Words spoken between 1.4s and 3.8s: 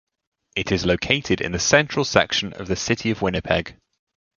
in the central section of the City of Winnipeg.